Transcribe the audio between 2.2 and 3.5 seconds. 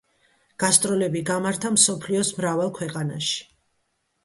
მრავალ ქვეყანაში.